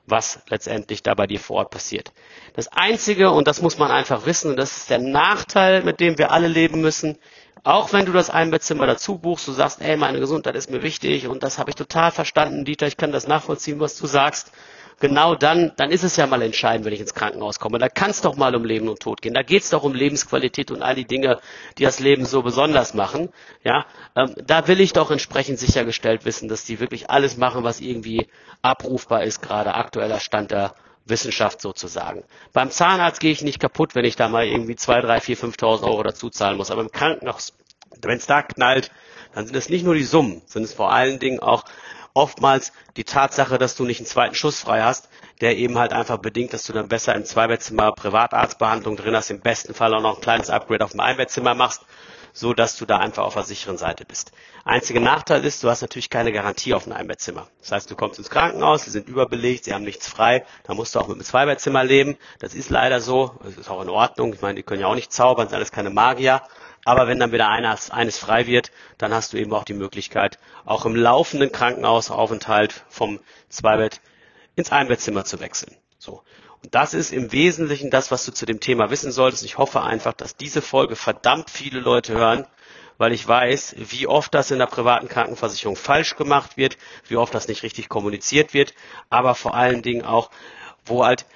was 0.06 0.40
letztendlich 0.48 1.02
da 1.02 1.14
bei 1.14 1.26
dir 1.26 1.40
vor 1.40 1.56
Ort 1.58 1.70
passiert. 1.70 2.12
Das 2.54 2.68
Einzige, 2.68 3.30
und 3.30 3.48
das 3.48 3.60
muss 3.60 3.76
man 3.78 3.90
einfach 3.90 4.24
wissen, 4.24 4.52
und 4.52 4.56
das 4.56 4.76
ist 4.76 4.90
der 4.90 4.98
Nachteil, 4.98 5.82
mit 5.82 6.00
dem 6.00 6.16
wir 6.16 6.30
alle 6.30 6.48
leben 6.48 6.80
müssen, 6.80 7.18
auch 7.64 7.92
wenn 7.92 8.06
du 8.06 8.12
das 8.12 8.30
Einbettzimmer 8.30 8.86
dazu 8.86 9.18
buchst, 9.18 9.48
du 9.48 9.52
sagst, 9.52 9.80
ey, 9.80 9.96
meine 9.96 10.20
Gesundheit 10.20 10.54
ist 10.54 10.70
mir 10.70 10.82
wichtig 10.82 11.26
und 11.26 11.42
das 11.42 11.58
habe 11.58 11.70
ich 11.70 11.76
total 11.76 12.10
verstanden, 12.10 12.64
Dieter, 12.64 12.86
ich 12.86 12.96
kann 12.96 13.12
das 13.12 13.26
nachvollziehen, 13.26 13.80
was 13.80 13.98
du 13.98 14.06
sagst. 14.06 14.52
Genau 14.98 15.34
dann, 15.34 15.72
dann 15.76 15.90
ist 15.90 16.04
es 16.04 16.16
ja 16.16 16.26
mal 16.26 16.40
entscheidend, 16.40 16.86
wenn 16.86 16.92
ich 16.94 17.00
ins 17.00 17.12
Krankenhaus 17.12 17.58
komme. 17.60 17.78
Da 17.78 17.90
kann 17.90 18.08
es 18.08 18.22
doch 18.22 18.36
mal 18.36 18.54
um 18.56 18.64
Leben 18.64 18.88
und 18.88 18.98
Tod 18.98 19.20
gehen. 19.20 19.34
Da 19.34 19.42
geht 19.42 19.62
es 19.62 19.68
doch 19.68 19.82
um 19.82 19.92
Lebensqualität 19.92 20.70
und 20.70 20.82
all 20.82 20.94
die 20.94 21.04
Dinge, 21.04 21.38
die 21.76 21.82
das 21.82 22.00
Leben 22.00 22.24
so 22.24 22.40
besonders 22.40 22.94
machen. 22.94 23.28
Ja, 23.62 23.84
ähm, 24.14 24.34
da 24.46 24.68
will 24.68 24.80
ich 24.80 24.94
doch 24.94 25.10
entsprechend 25.10 25.58
sichergestellt 25.58 26.24
wissen, 26.24 26.48
dass 26.48 26.64
die 26.64 26.80
wirklich 26.80 27.10
alles 27.10 27.36
machen, 27.36 27.62
was 27.62 27.80
irgendwie 27.80 28.26
abrufbar 28.62 29.22
ist, 29.24 29.42
gerade 29.42 29.74
aktueller 29.74 30.18
Stand 30.18 30.50
der 30.50 30.74
Wissenschaft 31.06 31.60
sozusagen. 31.60 32.24
Beim 32.52 32.70
Zahnarzt 32.70 33.20
gehe 33.20 33.32
ich 33.32 33.42
nicht 33.42 33.60
kaputt, 33.60 33.94
wenn 33.94 34.04
ich 34.04 34.16
da 34.16 34.28
mal 34.28 34.46
irgendwie 34.46 34.76
zwei, 34.76 35.00
drei, 35.00 35.20
vier, 35.20 35.36
5.000 35.36 35.84
Euro 35.84 36.02
dazu 36.02 36.30
zahlen 36.30 36.56
muss. 36.56 36.70
Aber 36.70 36.82
im 36.82 36.90
Krankenhaus, 36.90 37.52
wenn 38.02 38.18
es 38.18 38.26
da 38.26 38.42
knallt, 38.42 38.90
dann 39.34 39.46
sind 39.46 39.56
es 39.56 39.68
nicht 39.68 39.84
nur 39.84 39.94
die 39.94 40.04
Summen, 40.04 40.42
sind 40.46 40.64
es 40.64 40.74
vor 40.74 40.92
allen 40.92 41.18
Dingen 41.18 41.40
auch 41.40 41.64
oftmals 42.14 42.72
die 42.96 43.04
Tatsache, 43.04 43.58
dass 43.58 43.76
du 43.76 43.84
nicht 43.84 44.00
einen 44.00 44.06
zweiten 44.06 44.34
Schuss 44.34 44.60
frei 44.60 44.82
hast, 44.82 45.08
der 45.40 45.58
eben 45.58 45.78
halt 45.78 45.92
einfach 45.92 46.16
bedingt, 46.16 46.54
dass 46.54 46.64
du 46.64 46.72
dann 46.72 46.88
besser 46.88 47.14
im 47.14 47.24
Zweibettzimmer 47.26 47.92
Privatarztbehandlung 47.92 48.96
drin 48.96 49.14
hast, 49.14 49.30
im 49.30 49.40
besten 49.40 49.74
Fall 49.74 49.94
auch 49.94 50.00
noch 50.00 50.16
ein 50.16 50.22
kleines 50.22 50.48
Upgrade 50.48 50.84
auf 50.84 50.92
dem 50.92 51.00
Einbettzimmer 51.00 51.54
machst 51.54 51.82
so 52.36 52.52
dass 52.52 52.76
du 52.76 52.84
da 52.84 52.98
einfach 52.98 53.24
auf 53.24 53.32
der 53.32 53.44
sicheren 53.44 53.78
Seite 53.78 54.04
bist. 54.04 54.30
Einziger 54.62 55.00
Nachteil 55.00 55.42
ist, 55.46 55.64
du 55.64 55.70
hast 55.70 55.80
natürlich 55.80 56.10
keine 56.10 56.32
Garantie 56.32 56.74
auf 56.74 56.86
ein 56.86 56.92
Einbettzimmer. 56.92 57.48
Das 57.60 57.72
heißt, 57.72 57.90
du 57.90 57.96
kommst 57.96 58.18
ins 58.18 58.28
Krankenhaus, 58.28 58.84
sie 58.84 58.90
sind 58.90 59.08
überbelegt, 59.08 59.64
sie 59.64 59.72
haben 59.72 59.84
nichts 59.84 60.06
frei, 60.06 60.44
da 60.64 60.74
musst 60.74 60.94
du 60.94 61.00
auch 61.00 61.08
mit 61.08 61.16
einem 61.16 61.24
Zweibettzimmer 61.24 61.82
leben. 61.82 62.18
Das 62.38 62.54
ist 62.54 62.68
leider 62.68 63.00
so, 63.00 63.34
das 63.42 63.56
ist 63.56 63.70
auch 63.70 63.80
in 63.80 63.88
Ordnung. 63.88 64.34
Ich 64.34 64.42
meine, 64.42 64.56
die 64.56 64.62
können 64.62 64.82
ja 64.82 64.86
auch 64.86 64.94
nicht 64.94 65.14
zaubern, 65.14 65.48
sind 65.48 65.56
alles 65.56 65.72
keine 65.72 65.88
Magier. 65.88 66.42
Aber 66.84 67.08
wenn 67.08 67.18
dann 67.18 67.32
wieder 67.32 67.48
eines, 67.48 67.90
eines 67.90 68.18
frei 68.18 68.46
wird, 68.46 68.70
dann 68.98 69.14
hast 69.14 69.32
du 69.32 69.38
eben 69.38 69.54
auch 69.54 69.64
die 69.64 69.72
Möglichkeit, 69.72 70.38
auch 70.66 70.84
im 70.84 70.94
laufenden 70.94 71.50
Krankenhausaufenthalt 71.50 72.84
vom 72.90 73.18
Zweibett 73.48 74.02
ins 74.56 74.72
Einbettzimmer 74.72 75.24
zu 75.24 75.40
wechseln. 75.40 75.74
So. 75.98 76.22
Und 76.62 76.74
das 76.74 76.94
ist 76.94 77.12
im 77.12 77.32
Wesentlichen 77.32 77.90
das, 77.90 78.10
was 78.10 78.24
du 78.24 78.32
zu 78.32 78.46
dem 78.46 78.60
Thema 78.60 78.90
wissen 78.90 79.12
solltest. 79.12 79.44
Ich 79.44 79.58
hoffe 79.58 79.82
einfach, 79.82 80.12
dass 80.12 80.36
diese 80.36 80.62
Folge 80.62 80.96
verdammt 80.96 81.50
viele 81.50 81.80
Leute 81.80 82.14
hören, 82.14 82.46
weil 82.98 83.12
ich 83.12 83.26
weiß, 83.26 83.76
wie 83.78 84.06
oft 84.06 84.34
das 84.34 84.50
in 84.50 84.58
der 84.58 84.66
privaten 84.66 85.08
Krankenversicherung 85.08 85.76
falsch 85.76 86.16
gemacht 86.16 86.56
wird, 86.56 86.78
wie 87.08 87.16
oft 87.16 87.34
das 87.34 87.48
nicht 87.48 87.62
richtig 87.62 87.88
kommuniziert 87.88 88.54
wird, 88.54 88.74
aber 89.10 89.34
vor 89.34 89.54
allen 89.54 89.82
Dingen 89.82 90.04
auch, 90.04 90.30
wo 90.84 91.04
halt 91.04 91.26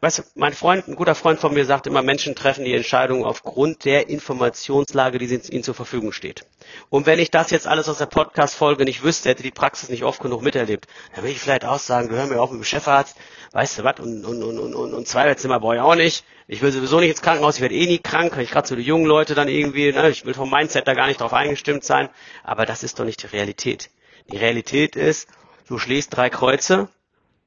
weißt 0.00 0.18
du, 0.18 0.22
mein 0.34 0.52
Freund, 0.52 0.86
ein 0.86 0.96
guter 0.96 1.14
Freund 1.14 1.40
von 1.40 1.54
mir 1.54 1.64
sagt 1.64 1.86
immer, 1.86 2.02
Menschen 2.02 2.34
treffen 2.34 2.64
die 2.64 2.74
Entscheidung 2.74 3.24
aufgrund 3.24 3.84
der 3.84 4.08
Informationslage, 4.08 5.18
die 5.18 5.26
ihnen 5.26 5.62
zur 5.62 5.74
Verfügung 5.74 6.12
steht. 6.12 6.44
Und 6.90 7.06
wenn 7.06 7.18
ich 7.18 7.30
das 7.30 7.50
jetzt 7.50 7.66
alles 7.66 7.88
aus 7.88 7.98
der 7.98 8.06
Podcast-Folge 8.06 8.84
nicht 8.84 9.02
wüsste, 9.02 9.30
hätte 9.30 9.42
die 9.42 9.50
Praxis 9.50 9.88
nicht 9.88 10.04
oft 10.04 10.20
genug 10.20 10.42
miterlebt, 10.42 10.86
dann 11.14 11.24
würde 11.24 11.32
ich 11.32 11.40
vielleicht 11.40 11.64
auch 11.64 11.78
sagen, 11.78 12.08
gehör 12.08 12.26
mir 12.26 12.40
auf 12.40 12.50
mit 12.50 12.60
dem 12.60 12.64
Chefarzt, 12.64 13.16
weißt 13.52 13.78
du 13.78 13.84
was, 13.84 14.00
und, 14.00 14.24
und, 14.24 14.42
und, 14.42 14.58
und, 14.58 14.74
und, 14.74 14.94
und 14.94 15.08
Zweibettzimmer 15.08 15.58
brauche 15.58 15.76
ich 15.76 15.80
auch 15.80 15.94
nicht. 15.94 16.24
Ich 16.48 16.60
will 16.60 16.72
sowieso 16.72 17.00
nicht 17.00 17.10
ins 17.10 17.22
Krankenhaus, 17.22 17.56
ich 17.56 17.62
werde 17.62 17.74
eh 17.74 17.86
nie 17.86 17.98
krank, 17.98 18.36
ich 18.38 18.50
gerade 18.50 18.68
zu 18.68 18.76
den 18.76 18.84
jungen 18.84 19.06
Leute 19.06 19.34
dann 19.34 19.48
irgendwie, 19.48 19.92
ne, 19.92 20.10
ich 20.10 20.26
will 20.26 20.34
vom 20.34 20.50
Mindset 20.50 20.86
da 20.86 20.94
gar 20.94 21.06
nicht 21.06 21.20
drauf 21.20 21.32
eingestimmt 21.32 21.84
sein, 21.84 22.10
aber 22.44 22.66
das 22.66 22.82
ist 22.82 22.98
doch 22.98 23.04
nicht 23.04 23.22
die 23.22 23.28
Realität. 23.28 23.90
Die 24.30 24.36
Realität 24.36 24.96
ist, 24.96 25.28
du 25.68 25.78
schlägst 25.78 26.14
drei 26.14 26.28
Kreuze, 26.30 26.88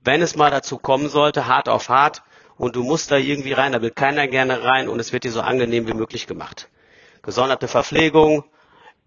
wenn 0.06 0.22
es 0.22 0.36
mal 0.36 0.52
dazu 0.52 0.78
kommen 0.78 1.10
sollte, 1.10 1.48
hart 1.48 1.68
auf 1.68 1.90
hart, 1.90 2.22
und 2.58 2.76
du 2.76 2.84
musst 2.84 3.12
da 3.12 3.18
irgendwie 3.18 3.54
rein, 3.54 3.74
da 3.74 3.82
will 3.82 3.92
keiner 3.92 4.28
gerne 4.28 4.64
rein 4.64 4.88
und 4.88 5.00
es 5.00 5.12
wird 5.12 5.24
dir 5.24 5.32
so 5.32 5.42
angenehm 5.42 5.88
wie 5.88 5.94
möglich 5.94 6.28
gemacht. 6.28 6.70
Gesonderte 7.22 7.68
Verpflegung, 7.68 8.46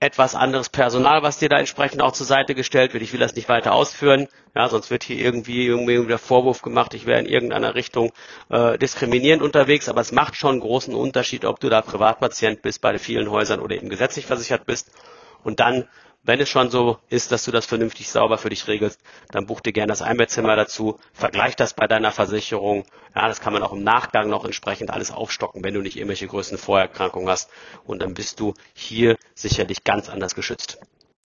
etwas 0.00 0.35
anderes 0.35 0.69
Personal, 0.69 1.23
was 1.23 1.38
dir 1.38 1.49
da 1.49 1.59
entsprechend 1.59 2.02
auch 2.02 2.12
zur 2.12 2.26
Seite 2.26 2.55
gestellt 2.55 2.93
wird. 2.93 3.02
Ich 3.02 3.12
will 3.12 3.21
das 3.21 3.35
nicht 3.35 3.49
weiter 3.49 3.73
ausführen, 3.73 4.28
ja, 4.55 4.69
sonst 4.69 4.90
wird 4.90 5.02
hier 5.02 5.17
irgendwie 5.17 5.67
irgendwie 5.67 6.07
der 6.07 6.19
Vorwurf 6.19 6.62
gemacht, 6.62 6.95
ich 6.95 7.07
wäre 7.07 7.21
in 7.21 7.26
irgendeiner 7.26 7.75
Richtung 7.75 8.12
äh, 8.50 8.78
diskriminierend 8.78 9.43
unterwegs, 9.43 9.88
aber 9.88 10.00
es 10.00 10.12
macht 10.12 10.37
schon 10.37 10.52
einen 10.52 10.61
großen 10.61 10.95
Unterschied, 10.95 11.45
ob 11.45 11.59
du 11.59 11.69
da 11.69 11.81
Privatpatient 11.81 12.62
bist 12.62 12.81
bei 12.81 12.99
vielen 12.99 13.31
Häusern 13.31 13.61
oder 13.61 13.75
eben 13.75 13.88
gesetzlich 13.88 14.26
versichert 14.26 14.67
bist. 14.67 14.90
Und 15.43 15.61
dann 15.61 15.88
wenn 16.23 16.41
es 16.41 16.49
schon 16.49 16.71
so 16.71 16.99
ist, 17.09 17.33
dass 17.33 17.45
du 17.45 17.51
das 17.51 17.67
vernünftig 17.67 18.09
sauber 18.09 18.39
für 18.39 18.51
dich 18.51 18.67
regelst, 18.69 19.01
dann 19.31 19.47
buch 19.47 19.61
dir 19.61 19.73
gerne 19.73 19.91
das 19.91 20.03
Einbettzimmer 20.03 20.57
dazu, 20.57 20.99
vergleich 21.13 21.57
das 21.57 21.75
bei 21.75 21.87
deiner 21.87 22.13
Versicherung. 22.13 22.85
Ja, 23.15 23.29
das 23.29 23.41
kann 23.41 23.53
man 23.53 23.63
auch 23.63 23.73
im 23.73 23.83
Nachgang 23.83 24.29
noch 24.29 24.45
entsprechend 24.45 24.91
alles 24.91 25.11
aufstocken, 25.11 25.65
wenn 25.65 25.75
du 25.75 25.81
nicht 25.81 25.97
irgendwelche 25.97 26.27
größten 26.27 26.59
Vorerkrankungen 26.59 27.29
hast. 27.29 27.51
Und 27.85 28.03
dann 28.03 28.15
bist 28.15 28.41
du 28.41 28.55
hier 28.75 29.17
sicherlich 29.35 29.85
ganz 29.85 30.09
anders 30.09 30.35
geschützt. 30.35 30.79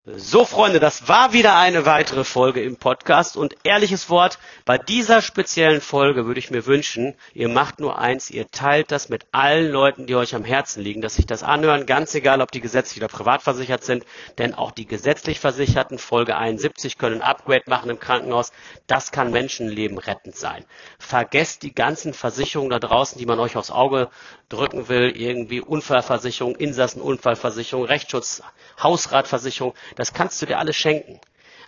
So, 0.04 0.44
Freunde, 0.44 0.80
das 0.80 1.06
war 1.06 1.32
wieder 1.32 1.56
eine 1.56 1.86
weitere 1.86 2.24
Folge 2.24 2.60
im 2.60 2.76
Podcast 2.76 3.36
und 3.36 3.54
ehrliches 3.62 4.10
Wort, 4.10 4.40
bei 4.64 4.76
dieser 4.76 5.22
speziellen 5.22 5.80
Folge 5.80 6.26
würde 6.26 6.40
ich 6.40 6.50
mir 6.50 6.66
wünschen, 6.66 7.14
ihr 7.34 7.48
macht 7.48 7.78
nur 7.78 8.00
eins, 8.00 8.28
ihr 8.28 8.50
teilt 8.50 8.90
das 8.90 9.10
mit 9.10 9.26
allen 9.30 9.70
Leuten, 9.70 10.08
die 10.08 10.16
euch 10.16 10.34
am 10.34 10.42
Herzen 10.44 10.82
liegen, 10.82 11.02
dass 11.02 11.14
sich 11.14 11.26
das 11.26 11.44
anhören, 11.44 11.86
ganz 11.86 12.16
egal, 12.16 12.40
ob 12.40 12.50
die 12.50 12.60
gesetzlich 12.60 12.98
oder 12.98 13.06
privat 13.06 13.42
versichert 13.42 13.84
sind, 13.84 14.04
denn 14.38 14.54
auch 14.54 14.72
die 14.72 14.86
gesetzlich 14.86 15.38
Versicherten, 15.38 16.00
Folge 16.00 16.36
71, 16.36 16.98
können 16.98 17.20
ein 17.20 17.22
Upgrade 17.22 17.70
machen 17.70 17.88
im 17.88 18.00
Krankenhaus. 18.00 18.50
Das 18.88 19.12
kann 19.12 19.30
Menschenleben 19.30 19.98
rettend 19.98 20.34
sein. 20.34 20.64
Vergesst 20.98 21.62
die 21.62 21.76
ganzen 21.76 22.12
Versicherungen 22.12 22.70
da 22.70 22.80
draußen, 22.80 23.20
die 23.20 23.26
man 23.26 23.38
euch 23.38 23.56
aufs 23.56 23.70
Auge 23.70 24.08
drücken 24.48 24.88
will, 24.88 25.12
irgendwie 25.16 25.60
Unfallversicherung, 25.60 26.56
Insassenunfallversicherung, 26.56 27.84
Rechtsschutz, 27.84 28.42
Hausratversicherung, 28.82 29.74
das 29.96 30.12
kannst 30.12 30.40
du 30.42 30.46
dir 30.46 30.58
alles 30.58 30.76
schenken. 30.76 31.20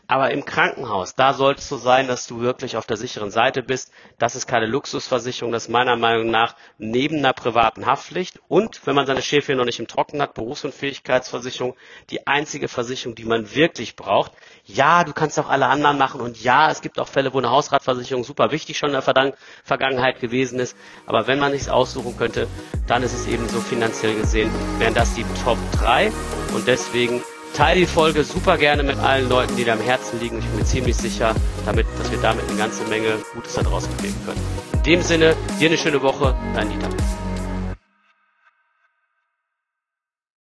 Aber 0.07 0.33
im 0.33 0.45
Krankenhaus, 0.45 1.15
da 1.15 1.33
sollte 1.33 1.61
es 1.61 1.69
so 1.71 1.79
sein, 1.79 2.09
dass 2.09 2.27
du 2.27 2.41
wirklich 2.41 2.77
auf 2.77 2.85
der 2.85 2.99
sicheren 2.99 3.31
Seite 3.31 3.63
bist. 3.63 3.91
Das 4.19 4.37
ist 4.37 4.47
keine 4.47 4.67
Luxusversicherung, 4.67 5.51
das 5.51 5.65
ist 5.65 5.69
meiner 5.71 5.97
Meinung 5.97 6.31
nach 6.31 6.57
neben 6.77 7.19
einer 7.19 7.33
privaten 7.33 7.87
Haftpflicht 7.87 8.39
und, 8.49 8.87
wenn 8.87 8.95
man 8.95 9.07
seine 9.07 9.23
Schäfchen 9.23 9.57
noch 9.57 9.65
nicht 9.65 9.81
im 9.81 9.87
Trocken 9.87 10.21
hat, 10.21 10.35
Berufsunfähigkeitsversicherung, 10.35 11.75
die 12.11 12.27
einzige 12.27 12.69
Versicherung, 12.69 13.15
die 13.15 13.25
man 13.25 13.55
wirklich 13.55 13.97
braucht. 13.97 14.33
Ja, 14.67 15.05
du 15.05 15.15
kannst 15.15 15.39
auch 15.39 15.49
alle 15.49 15.69
anderen 15.69 15.97
machen 15.97 16.21
und 16.21 16.43
ja, 16.43 16.71
es 16.71 16.83
gibt 16.83 17.01
auch 17.01 17.09
Fälle, 17.09 17.33
wo 17.33 17.39
eine 17.39 17.51
Hausratversicherung 17.51 18.25
super 18.25 18.51
wichtig 18.51 18.77
schon 18.77 18.91
in 18.91 19.01
der 19.01 19.35
Vergangenheit 19.65 20.21
gewesen 20.21 20.59
ist. 20.59 20.77
Aber 21.07 21.27
wenn 21.29 21.39
man 21.39 21.53
nichts 21.53 21.71
aussuchen 21.71 22.15
könnte, 22.19 22.47
dann 22.87 23.03
ist 23.03 23.15
es 23.15 23.27
eben 23.27 23.49
so 23.49 23.59
finanziell 23.61 24.15
gesehen, 24.17 24.51
wären 24.79 24.93
das 24.93 25.15
die 25.15 25.25
Top 25.45 25.57
3 25.79 26.13
und 26.55 26.69
deswegen 26.69 27.23
Teile 27.55 27.79
die 27.79 27.87
Folge 27.87 28.25
super 28.25 28.59
gerne 28.59 28.83
mit 28.83 28.99
allen 28.99 29.29
Leuten, 29.29 29.57
die 29.57 29.63
dir 29.63 29.75
am 29.75 29.81
Herzen 29.81 30.19
liegen. 30.19 30.41
Ich 30.41 30.45
bin 30.45 30.57
mir 30.59 30.65
ziemlich 30.65 30.97
sicher, 30.97 31.37
damit, 31.65 31.87
dass 32.01 32.11
wir 32.11 32.19
damit 32.19 32.49
eine 32.49 32.59
ganze 32.59 32.83
Menge 32.89 33.19
Gutes 33.33 33.55
da 33.55 33.63
draußen 33.63 33.97
kriegen 33.99 34.17
können. 34.27 34.41
In 34.73 34.83
dem 34.83 35.03
Sinne, 35.03 35.37
dir 35.61 35.69
eine 35.69 35.79
schöne 35.79 36.03
Woche, 36.03 36.35
dein 36.53 36.69
Dieter. 36.69 36.89